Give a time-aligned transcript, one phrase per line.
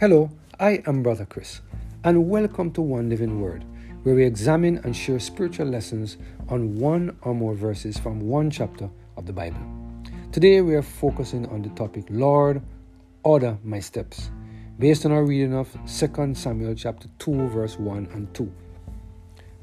[0.00, 0.30] Hello,
[0.60, 1.60] I am Brother Chris,
[2.04, 3.64] and welcome to One Living Word,
[4.04, 6.18] where we examine and share spiritual lessons
[6.48, 9.58] on one or more verses from one chapter of the Bible.
[10.30, 12.62] Today we are focusing on the topic Lord,
[13.24, 14.30] order my steps,
[14.78, 18.52] based on our reading of 2 Samuel chapter 2 verse 1 and 2.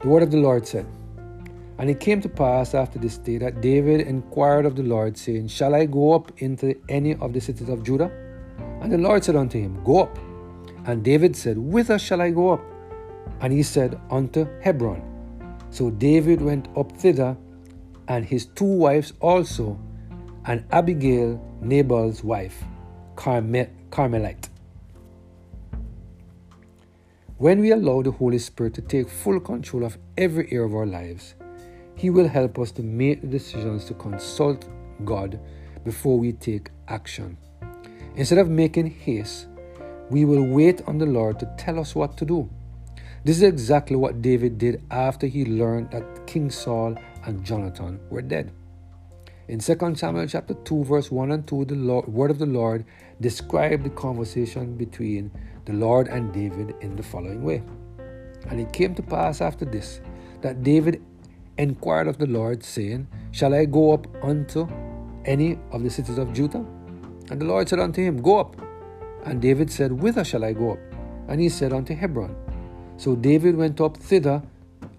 [0.02, 0.86] The word of the Lord said,
[1.78, 5.48] And it came to pass after this day that David inquired of the Lord, saying,
[5.48, 8.25] Shall I go up into any of the cities of Judah?
[8.86, 10.16] And the Lord said unto him, Go up.
[10.86, 12.62] And David said, Whither shall I go up?
[13.42, 15.02] And he said, Unto Hebron.
[15.72, 17.36] So David went up thither,
[18.08, 19.80] and his two wives also,
[20.46, 22.64] and Abigail, Nabal's wife,
[23.16, 24.50] Carmel- Carmelite.
[27.40, 30.86] When we allow the Holy Spirit to take full control of every area of our
[30.86, 31.34] lives,
[31.96, 34.70] He will help us to make the decisions to consult
[35.04, 35.40] God
[35.84, 37.36] before we take action.
[38.18, 39.48] Instead of making haste,
[40.10, 42.50] we will wait on the Lord to tell us what to do.
[43.26, 48.22] This is exactly what David did after he learned that King Saul and Jonathan were
[48.22, 48.54] dead.
[49.48, 52.86] In 2 Samuel chapter 2 verse 1 and 2 the Lord, word of the Lord
[53.20, 55.30] described the conversation between
[55.66, 57.64] the Lord and David in the following way.
[58.50, 60.00] And it came to pass after this
[60.42, 61.04] that David
[61.58, 64.68] inquired of the Lord saying, Shall I go up unto
[65.26, 66.66] any of the cities of Judah?
[67.30, 68.56] And the Lord said unto him, Go up.
[69.24, 70.80] And David said, Whither shall I go up?
[71.28, 72.36] And he said unto Hebron.
[72.98, 74.42] So David went up thither,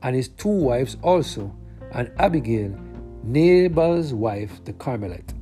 [0.02, 1.54] and his two wives also,
[1.92, 2.76] and Abigail,
[3.22, 5.32] Nabal's wife, the Carmelite.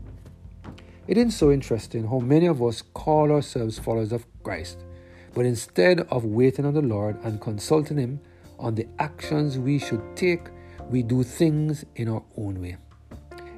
[1.06, 4.84] It is so interesting how many of us call ourselves followers of Christ,
[5.34, 8.20] but instead of waiting on the Lord and consulting Him
[8.58, 10.48] on the actions we should take,
[10.88, 12.76] we do things in our own way.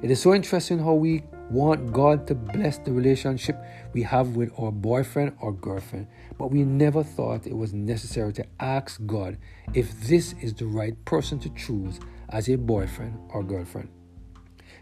[0.01, 3.57] It is so interesting how we want God to bless the relationship
[3.93, 8.45] we have with our boyfriend or girlfriend, but we never thought it was necessary to
[8.59, 9.37] ask God
[9.73, 11.99] if this is the right person to choose
[12.29, 13.89] as a boyfriend or girlfriend.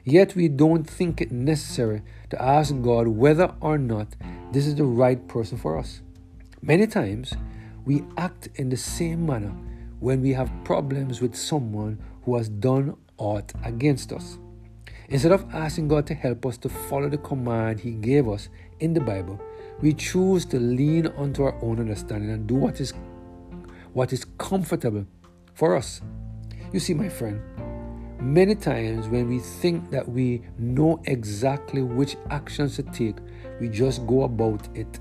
[0.03, 4.15] Yet we don't think it necessary to ask God whether or not
[4.51, 6.01] this is the right person for us.
[6.61, 7.33] Many times
[7.85, 9.55] we act in the same manner
[9.99, 14.37] when we have problems with someone who has done aught against us.
[15.09, 18.49] Instead of asking God to help us to follow the command He gave us
[18.79, 19.39] in the Bible,
[19.81, 22.93] we choose to lean onto our own understanding and do what is
[23.93, 25.05] what is comfortable
[25.53, 26.01] for us.
[26.73, 27.39] You see, my friend,
[28.19, 33.15] many times when we think that we know exactly which actions to take,
[33.61, 34.99] we just go about it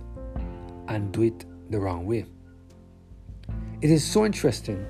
[0.89, 2.27] and do it the wrong way.
[3.81, 4.87] It is so interesting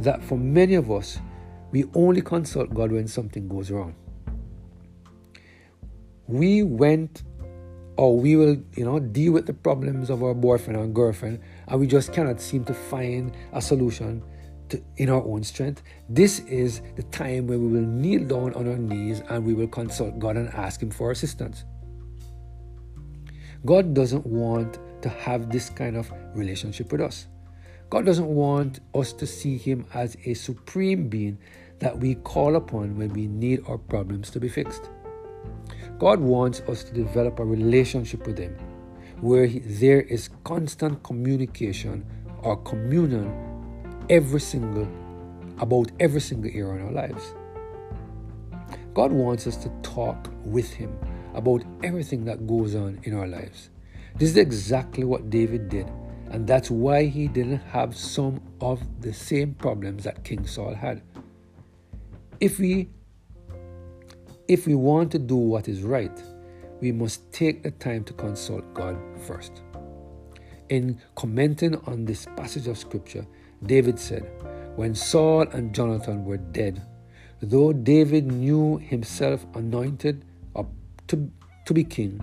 [0.00, 1.18] that for many of us,
[1.72, 3.94] we only consult God when something goes wrong
[6.30, 7.22] we went
[7.96, 11.78] or we will, you know, deal with the problems of our boyfriend or girlfriend, and
[11.78, 14.22] we just cannot seem to find a solution
[14.70, 15.82] to, in our own strength.
[16.08, 19.68] This is the time where we will kneel down on our knees and we will
[19.68, 21.64] consult God and ask Him for assistance.
[23.66, 27.26] God doesn't want to have this kind of relationship with us.
[27.90, 31.38] God doesn't want us to see Him as a supreme being
[31.80, 34.88] that we call upon when we need our problems to be fixed.
[35.98, 38.56] God wants us to develop a relationship with Him
[39.20, 42.06] where he, there is constant communication
[42.38, 43.30] or communion
[44.08, 44.88] every single
[45.58, 47.34] about every single area in our lives.
[48.94, 50.98] God wants us to talk with Him
[51.34, 53.70] about everything that goes on in our lives.
[54.16, 55.90] This is exactly what David did,
[56.30, 61.02] and that's why he didn't have some of the same problems that King Saul had.
[62.40, 62.88] If we
[64.50, 66.20] if we want to do what is right,
[66.80, 69.62] we must take the time to consult God first.
[70.70, 73.24] In commenting on this passage of scripture,
[73.64, 74.28] David said,
[74.74, 76.82] When Saul and Jonathan were dead,
[77.40, 80.24] though David knew himself anointed
[81.06, 81.30] to,
[81.66, 82.20] to be king,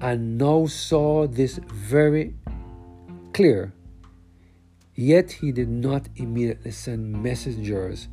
[0.00, 2.36] and now saw this very
[3.32, 3.72] clear,
[4.94, 8.06] yet he did not immediately send messengers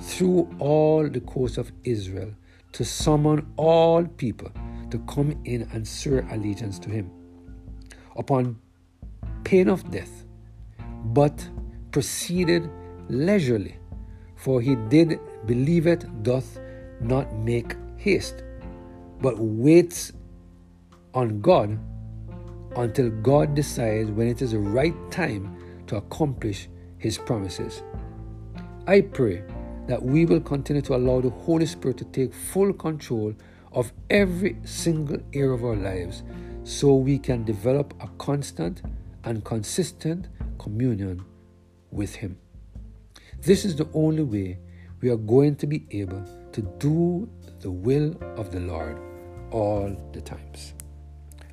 [0.00, 2.34] through all the coast of Israel
[2.74, 4.50] to summon all people
[4.90, 7.10] to come in and swear allegiance to him
[8.16, 8.58] upon
[9.44, 10.24] pain of death,
[11.06, 11.48] but
[11.92, 12.68] proceeded
[13.08, 13.78] leisurely,
[14.36, 16.58] for he did believe it doth
[17.00, 18.42] not make haste,
[19.20, 20.12] but waits
[21.14, 21.78] on God
[22.76, 25.56] until God decides when it is the right time
[25.86, 26.68] to accomplish
[26.98, 27.82] his promises.
[28.86, 29.44] I pray
[29.86, 33.34] that we will continue to allow the Holy Spirit to take full control
[33.72, 36.22] of every single area of our lives
[36.64, 38.82] so we can develop a constant
[39.24, 40.28] and consistent
[40.58, 41.24] communion
[41.90, 42.38] with Him.
[43.40, 44.58] This is the only way
[45.00, 47.28] we are going to be able to do
[47.60, 48.98] the will of the Lord
[49.50, 50.74] all the times.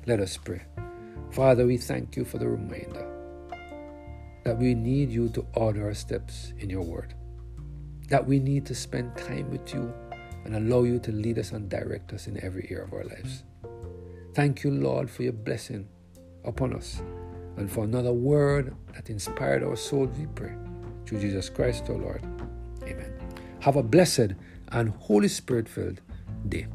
[0.06, 0.62] Let us pray.
[1.30, 3.08] Father, we thank you for the reminder
[4.44, 7.14] that we need you to order our steps in your word,
[8.08, 9.92] that we need to spend time with you
[10.44, 13.44] and allow you to lead us and direct us in every area of our lives.
[14.34, 15.88] Thank you, Lord, for your blessing
[16.44, 17.02] upon us
[17.56, 20.54] and for another word that inspired our soul, we pray.
[21.06, 22.24] Through Jesus Christ, our Lord.
[22.84, 23.12] Amen.
[23.60, 24.34] Have a blessed
[24.68, 26.00] and Holy Spirit filled
[26.48, 26.66] day.